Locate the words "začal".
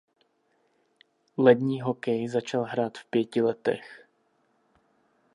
2.29-2.63